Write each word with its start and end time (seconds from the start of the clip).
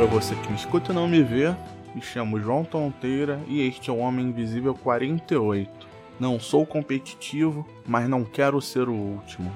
para 0.00 0.08
você 0.08 0.34
que 0.34 0.48
me 0.48 0.56
escuta 0.56 0.92
e 0.92 0.94
não 0.94 1.06
me 1.06 1.22
vê. 1.22 1.54
Me 1.94 2.00
chamo 2.00 2.40
João 2.40 2.64
Tonteira 2.64 3.38
e 3.46 3.60
este 3.68 3.90
é 3.90 3.92
o 3.92 3.98
Homem 3.98 4.28
Invisível 4.28 4.74
48. 4.74 5.86
Não 6.18 6.40
sou 6.40 6.64
competitivo, 6.64 7.68
mas 7.86 8.08
não 8.08 8.24
quero 8.24 8.62
ser 8.62 8.88
o 8.88 8.94
último. 8.94 9.52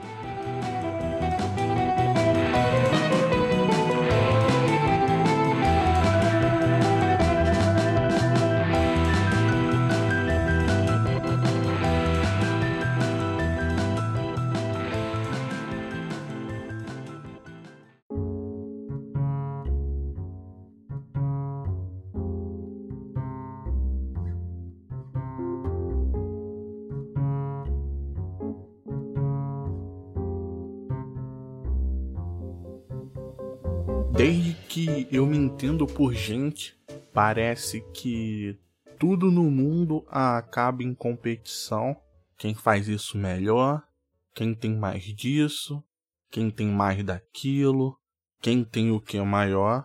Desde 34.17 34.55
que 34.69 35.09
eu 35.11 35.27
me 35.27 35.37
entendo 35.37 35.89
por 35.89 36.15
gente, 36.15 36.79
parece 37.13 37.81
que 37.93 38.57
tudo 38.97 39.29
no 39.29 39.51
mundo 39.51 40.07
acaba 40.09 40.85
em 40.85 40.95
competição. 40.95 41.97
Quem 42.39 42.55
faz 42.55 42.87
isso 42.87 43.19
melhor, 43.19 43.83
quem 44.33 44.55
tem 44.55 44.77
mais 44.77 45.03
disso, 45.03 45.83
quem 46.31 46.49
tem 46.49 46.69
mais 46.69 47.03
daquilo, 47.03 47.99
quem 48.41 48.63
tem 48.63 48.93
o 48.93 49.01
que 49.01 49.21
maior. 49.21 49.85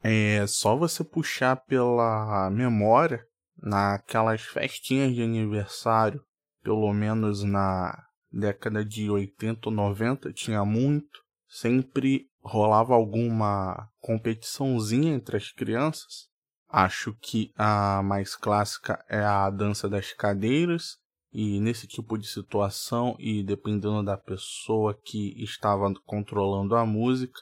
É 0.00 0.46
só 0.46 0.76
você 0.76 1.02
puxar 1.02 1.56
pela 1.56 2.48
memória 2.50 3.26
naquelas 3.60 4.42
festinhas 4.42 5.12
de 5.12 5.22
aniversário, 5.22 6.22
pelo 6.62 6.92
menos 6.92 7.42
na 7.42 8.06
década 8.30 8.84
de 8.84 9.10
80 9.10 9.68
ou 9.68 9.74
90 9.74 10.32
tinha 10.32 10.64
muito, 10.64 11.20
sempre 11.48 12.28
rolava 12.46 12.94
alguma 12.94 13.90
competiçãozinha 14.00 15.14
entre 15.14 15.36
as 15.36 15.50
crianças. 15.50 16.28
Acho 16.68 17.14
que 17.20 17.52
a 17.56 18.02
mais 18.02 18.36
clássica 18.36 19.04
é 19.08 19.20
a 19.20 19.50
dança 19.50 19.88
das 19.88 20.12
cadeiras, 20.12 20.98
e 21.32 21.60
nesse 21.60 21.86
tipo 21.86 22.16
de 22.16 22.26
situação, 22.26 23.16
e 23.18 23.42
dependendo 23.42 24.02
da 24.02 24.16
pessoa 24.16 24.98
que 25.04 25.34
estava 25.42 25.92
controlando 26.04 26.76
a 26.76 26.86
música, 26.86 27.40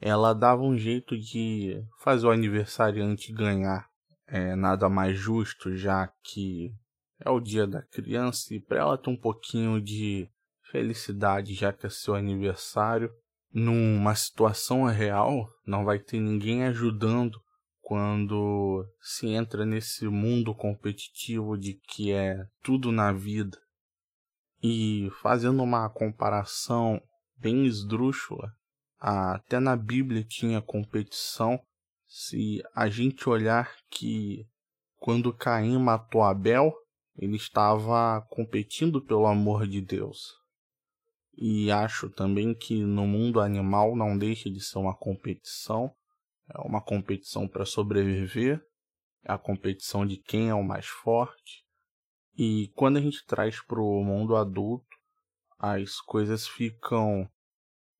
ela 0.00 0.34
dava 0.34 0.62
um 0.62 0.76
jeito 0.76 1.16
de 1.18 1.82
fazer 2.02 2.26
o 2.26 2.30
aniversariante 2.30 3.32
ganhar. 3.32 3.88
É 4.26 4.54
nada 4.54 4.88
mais 4.88 5.16
justo, 5.16 5.76
já 5.76 6.08
que 6.22 6.72
é 7.18 7.30
o 7.30 7.40
dia 7.40 7.66
da 7.66 7.82
criança 7.82 8.54
e 8.54 8.60
para 8.60 8.78
ela 8.78 8.98
ter 8.98 9.10
um 9.10 9.16
pouquinho 9.16 9.80
de 9.80 10.28
felicidade, 10.70 11.54
já 11.54 11.72
que 11.72 11.86
é 11.86 11.90
seu 11.90 12.14
aniversário, 12.14 13.10
numa 13.52 14.14
situação 14.14 14.84
real, 14.84 15.48
não 15.66 15.84
vai 15.84 15.98
ter 15.98 16.20
ninguém 16.20 16.64
ajudando 16.64 17.40
quando 17.80 18.86
se 19.00 19.26
entra 19.28 19.66
nesse 19.66 20.06
mundo 20.06 20.54
competitivo 20.54 21.58
de 21.58 21.74
que 21.74 22.12
é 22.12 22.46
tudo 22.62 22.92
na 22.92 23.12
vida. 23.12 23.58
E 24.62 25.10
fazendo 25.22 25.62
uma 25.62 25.88
comparação 25.88 27.02
bem 27.36 27.66
esdrúxula, 27.66 28.52
até 28.98 29.58
na 29.58 29.74
Bíblia 29.74 30.22
tinha 30.22 30.60
competição. 30.60 31.58
Se 32.06 32.62
a 32.74 32.88
gente 32.88 33.28
olhar 33.28 33.74
que 33.90 34.46
quando 34.98 35.32
Caim 35.32 35.78
matou 35.78 36.22
Abel, 36.22 36.72
ele 37.16 37.36
estava 37.36 38.20
competindo 38.30 39.00
pelo 39.00 39.26
amor 39.26 39.66
de 39.66 39.80
Deus. 39.80 40.39
E 41.40 41.70
acho 41.70 42.10
também 42.10 42.54
que 42.54 42.84
no 42.84 43.06
mundo 43.06 43.40
animal 43.40 43.96
não 43.96 44.18
deixa 44.18 44.50
de 44.50 44.60
ser 44.60 44.78
uma 44.78 44.94
competição. 44.94 45.90
É 46.54 46.60
uma 46.60 46.82
competição 46.82 47.48
para 47.48 47.64
sobreviver. 47.64 48.62
É 49.24 49.32
a 49.32 49.38
competição 49.38 50.04
de 50.04 50.18
quem 50.18 50.50
é 50.50 50.54
o 50.54 50.62
mais 50.62 50.86
forte. 50.86 51.64
E 52.36 52.68
quando 52.74 52.98
a 52.98 53.00
gente 53.00 53.24
traz 53.24 53.58
para 53.64 53.80
o 53.80 54.04
mundo 54.04 54.36
adulto, 54.36 54.84
as 55.58 55.98
coisas 56.02 56.46
ficam 56.46 57.26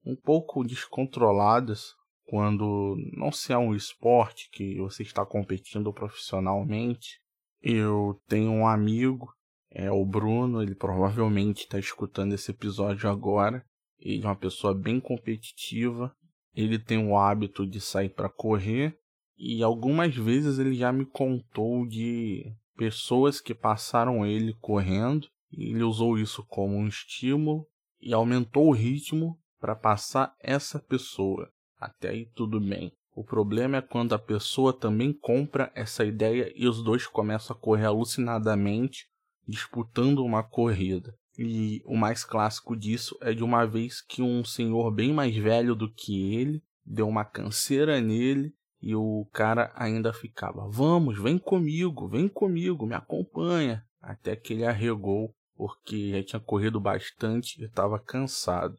um 0.04 0.14
pouco 0.14 0.62
descontroladas 0.62 1.94
quando 2.24 2.94
não 3.16 3.32
se 3.32 3.54
é 3.54 3.58
um 3.58 3.74
esporte 3.74 4.50
que 4.50 4.78
você 4.78 5.02
está 5.02 5.24
competindo 5.24 5.92
profissionalmente. 5.94 7.18
Eu 7.62 8.20
tenho 8.28 8.50
um 8.50 8.66
amigo 8.66 9.34
é 9.70 9.90
o 9.90 10.04
Bruno, 10.04 10.62
ele 10.62 10.74
provavelmente 10.74 11.60
está 11.60 11.78
escutando 11.78 12.32
esse 12.32 12.50
episódio 12.50 13.08
agora. 13.08 13.64
Ele 13.98 14.22
é 14.22 14.26
uma 14.26 14.36
pessoa 14.36 14.74
bem 14.74 14.98
competitiva. 14.98 16.12
Ele 16.54 16.78
tem 16.78 16.98
o 16.98 17.16
hábito 17.16 17.64
de 17.64 17.80
sair 17.80 18.08
para 18.08 18.28
correr 18.28 18.98
e 19.38 19.62
algumas 19.62 20.14
vezes 20.14 20.58
ele 20.58 20.74
já 20.74 20.92
me 20.92 21.06
contou 21.06 21.86
de 21.86 22.52
pessoas 22.76 23.40
que 23.40 23.54
passaram 23.54 24.26
ele 24.26 24.52
correndo 24.60 25.28
e 25.52 25.70
ele 25.70 25.82
usou 25.82 26.18
isso 26.18 26.44
como 26.46 26.76
um 26.76 26.88
estímulo 26.88 27.64
e 28.00 28.12
aumentou 28.12 28.68
o 28.68 28.72
ritmo 28.72 29.38
para 29.60 29.76
passar 29.76 30.34
essa 30.40 30.78
pessoa. 30.78 31.48
Até 31.78 32.10
aí 32.10 32.26
tudo 32.34 32.60
bem. 32.60 32.92
O 33.14 33.24
problema 33.24 33.78
é 33.78 33.82
quando 33.82 34.14
a 34.14 34.18
pessoa 34.18 34.72
também 34.72 35.12
compra 35.12 35.70
essa 35.74 36.04
ideia 36.04 36.52
e 36.54 36.66
os 36.66 36.82
dois 36.82 37.06
começam 37.06 37.56
a 37.56 37.58
correr 37.58 37.86
alucinadamente 37.86 39.06
disputando 39.50 40.24
uma 40.24 40.42
corrida. 40.42 41.14
E 41.38 41.82
o 41.84 41.96
mais 41.96 42.24
clássico 42.24 42.76
disso 42.76 43.16
é 43.20 43.32
de 43.32 43.42
uma 43.42 43.66
vez 43.66 44.00
que 44.00 44.22
um 44.22 44.44
senhor 44.44 44.90
bem 44.90 45.12
mais 45.12 45.36
velho 45.36 45.74
do 45.74 45.92
que 45.92 46.34
ele 46.34 46.62
deu 46.84 47.08
uma 47.08 47.24
canseira 47.24 48.00
nele 48.00 48.52
e 48.82 48.94
o 48.94 49.26
cara 49.32 49.72
ainda 49.74 50.12
ficava: 50.12 50.68
Vamos, 50.68 51.20
vem 51.20 51.38
comigo, 51.38 52.08
vem 52.08 52.28
comigo, 52.28 52.86
me 52.86 52.94
acompanha. 52.94 53.84
Até 54.00 54.34
que 54.34 54.54
ele 54.54 54.64
arregou, 54.64 55.34
porque 55.54 56.10
já 56.10 56.24
tinha 56.24 56.40
corrido 56.40 56.80
bastante 56.80 57.60
e 57.60 57.66
estava 57.66 57.98
cansado. 57.98 58.78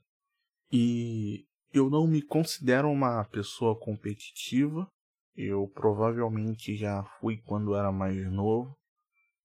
E 0.71 1.45
eu 1.71 1.89
não 1.89 2.07
me 2.07 2.21
considero 2.21 2.89
uma 2.89 3.23
pessoa 3.25 3.77
competitiva. 3.77 4.87
Eu 5.35 5.67
provavelmente 5.67 6.75
já 6.75 7.03
fui 7.19 7.37
quando 7.37 7.75
era 7.75 7.91
mais 7.91 8.29
novo, 8.31 8.75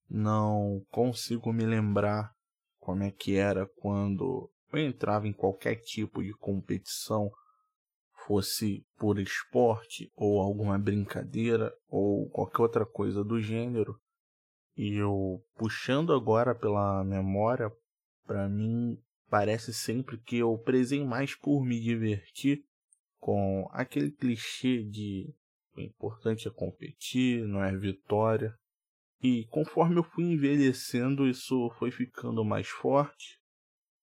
não 0.09 0.81
consigo 0.89 1.51
me 1.51 1.65
lembrar 1.65 2.33
como 2.79 3.03
é 3.03 3.11
que 3.11 3.35
era 3.35 3.65
quando 3.65 4.49
eu 4.71 4.79
entrava 4.79 5.27
em 5.27 5.33
qualquer 5.33 5.75
tipo 5.75 6.23
de 6.23 6.33
competição, 6.33 7.31
fosse 8.25 8.85
por 8.97 9.19
esporte 9.19 10.11
ou 10.15 10.41
alguma 10.41 10.77
brincadeira 10.77 11.73
ou 11.87 12.29
qualquer 12.29 12.61
outra 12.61 12.85
coisa 12.85 13.23
do 13.23 13.41
gênero. 13.41 13.99
E 14.75 14.95
eu 14.95 15.41
puxando 15.55 16.13
agora 16.13 16.53
pela 16.53 17.03
memória, 17.03 17.71
para 18.25 18.47
mim 18.47 18.97
parece 19.29 19.73
sempre 19.73 20.17
que 20.17 20.37
eu 20.37 20.57
prezei 20.57 21.03
mais 21.03 21.35
por 21.35 21.63
me 21.63 21.79
divertir 21.79 22.63
com 23.19 23.67
aquele 23.71 24.11
clichê 24.11 24.83
de 24.83 25.33
o 25.75 25.81
importante 25.81 26.47
é 26.47 26.51
competir, 26.51 27.45
não 27.45 27.63
é 27.63 27.75
vitória. 27.75 28.57
E 29.21 29.45
conforme 29.45 29.97
eu 29.97 30.03
fui 30.03 30.25
envelhecendo, 30.25 31.27
isso 31.27 31.69
foi 31.79 31.89
ficando 31.91 32.45
mais 32.45 32.67
forte. 32.67 33.39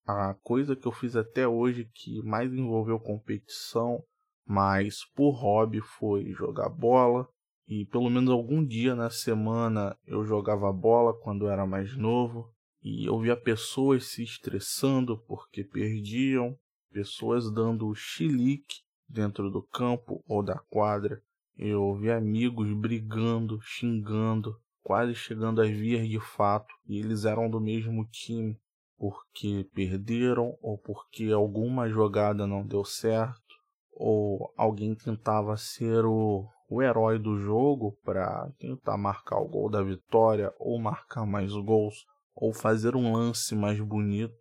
A 0.07 0.35
coisa 0.43 0.75
que 0.77 0.87
eu 0.87 0.93
fiz 0.93 1.17
até 1.17 1.47
hoje 1.47 1.89
que 1.95 2.21
mais 2.23 2.53
envolveu 2.53 2.99
competição, 2.99 4.03
mas 4.47 5.05
por 5.15 5.31
hobby, 5.31 5.81
foi 5.81 6.33
jogar 6.33 6.69
bola. 6.69 7.29
E 7.67 7.87
pelo 7.87 8.11
menos 8.11 8.31
algum 8.31 8.65
dia 8.65 8.95
na 8.95 9.09
semana 9.09 9.97
eu 10.05 10.25
jogava 10.25 10.71
bola 10.73 11.15
quando 11.19 11.49
era 11.49 11.65
mais 11.65 11.97
novo. 11.97 12.53
E 12.83 13.07
eu 13.07 13.19
via 13.19 13.37
pessoas 13.37 14.05
se 14.09 14.23
estressando 14.23 15.17
porque 15.27 15.65
perdiam, 15.65 16.55
pessoas 16.93 17.51
dando 17.51 17.95
chilique 17.95 18.83
dentro 19.09 19.51
do 19.51 19.63
campo 19.63 20.23
ou 20.27 20.43
da 20.43 20.59
quadra. 20.69 21.23
Eu 21.57 21.95
vi 21.95 22.11
amigos 22.11 22.71
brigando, 22.75 23.59
xingando, 23.63 24.61
quase 24.85 25.15
chegando 25.15 25.63
às 25.63 25.71
vias 25.71 26.07
de 26.07 26.21
fato, 26.21 26.73
e 26.87 26.99
eles 26.99 27.25
eram 27.25 27.49
do 27.49 27.59
mesmo 27.59 28.07
time 28.07 28.57
porque 28.97 29.69
perderam 29.75 30.57
ou 30.63 30.79
porque 30.79 31.31
alguma 31.33 31.89
jogada 31.89 32.47
não 32.47 32.65
deu 32.65 32.85
certo 32.85 33.43
ou 33.91 34.53
alguém 34.57 34.95
tentava 34.95 35.57
ser 35.57 36.05
o, 36.05 36.47
o 36.69 36.83
herói 36.83 37.19
do 37.19 37.39
jogo 37.39 37.99
para 38.05 38.51
tentar 38.59 38.97
marcar 38.97 39.39
o 39.39 39.49
gol 39.49 39.71
da 39.71 39.83
vitória 39.83 40.53
ou 40.59 40.79
marcar 40.79 41.27
mais 41.27 41.53
gols 41.53 42.05
ou 42.35 42.53
fazer 42.53 42.97
um 42.97 43.13
lance 43.13 43.55
mais 43.55 43.81
bonito. 43.81 44.35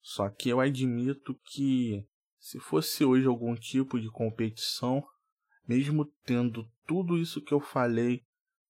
Só 0.00 0.28
que 0.28 0.48
eu 0.48 0.60
admito 0.60 1.34
que 1.44 2.06
se 2.38 2.58
fosse 2.58 3.04
hoje 3.04 3.26
algum 3.26 3.54
tipo 3.54 4.00
de 4.00 4.10
competição, 4.10 5.02
mesmo 5.66 6.04
tendo 6.24 6.66
tudo 6.86 7.16
isso 7.16 7.42
que 7.42 7.54
eu 7.54 7.60
falei, 7.60 8.22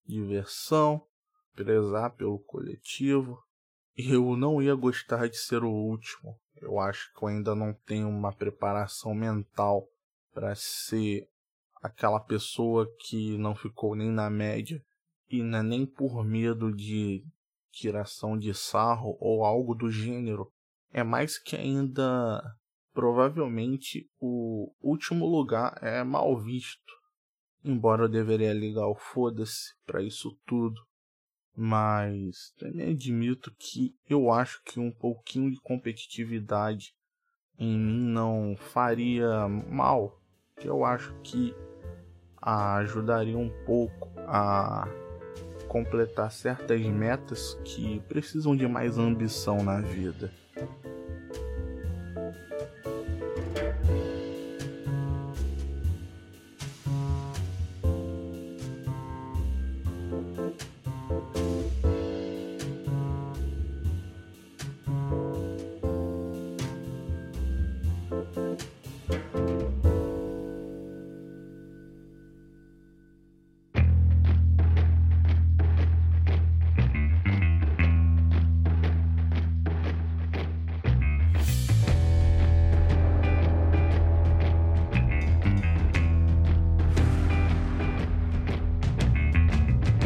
diversão, 0.05 1.01
prezar 1.55 2.11
pelo 2.11 2.39
coletivo, 2.39 3.41
eu 3.95 4.35
não 4.35 4.61
ia 4.61 4.75
gostar 4.75 5.27
de 5.27 5.37
ser 5.37 5.63
o 5.63 5.71
último. 5.71 6.37
Eu 6.57 6.79
acho 6.79 7.11
que 7.13 7.23
eu 7.23 7.29
ainda 7.29 7.55
não 7.55 7.73
tenho 7.85 8.09
uma 8.09 8.33
preparação 8.33 9.13
mental 9.13 9.87
para 10.33 10.53
ser 10.55 11.27
aquela 11.81 12.19
pessoa 12.19 12.87
que 12.99 13.37
não 13.37 13.55
ficou 13.55 13.95
nem 13.95 14.09
na 14.09 14.29
média 14.29 14.83
e 15.29 15.41
é 15.41 15.63
nem 15.63 15.85
por 15.85 16.23
medo 16.23 16.73
de 16.73 17.23
tiração 17.71 18.37
de 18.37 18.53
sarro 18.53 19.17
ou 19.19 19.43
algo 19.43 19.73
do 19.73 19.89
gênero. 19.89 20.51
É 20.91 21.03
mais 21.03 21.37
que 21.37 21.55
ainda 21.55 22.41
provavelmente 22.93 24.09
o 24.19 24.73
último 24.81 25.25
lugar 25.25 25.77
é 25.81 26.03
mal 26.03 26.37
visto. 26.39 26.93
Embora 27.63 28.03
eu 28.03 28.09
deveria 28.09 28.53
ligar 28.53 28.87
o 28.87 28.95
foda-se 28.95 29.73
para 29.85 30.01
isso 30.01 30.37
tudo. 30.45 30.79
Mas 31.55 32.53
também 32.57 32.91
admito 32.91 33.53
que 33.57 33.95
eu 34.09 34.31
acho 34.31 34.61
que 34.63 34.79
um 34.79 34.91
pouquinho 34.91 35.49
de 35.49 35.59
competitividade 35.61 36.93
em 37.57 37.79
mim 37.79 37.99
não 37.99 38.55
faria 38.57 39.47
mal. 39.47 40.21
Eu 40.61 40.83
acho 40.83 41.13
que 41.23 41.55
ajudaria 42.41 43.37
um 43.37 43.49
pouco 43.65 44.09
a 44.27 44.87
completar 45.67 46.31
certas 46.31 46.81
metas 46.81 47.57
que 47.63 47.99
precisam 48.01 48.55
de 48.55 48.67
mais 48.67 48.97
ambição 48.97 49.63
na 49.63 49.81
vida. 49.81 50.31